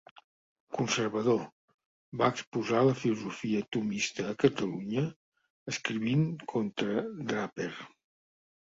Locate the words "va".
2.21-2.31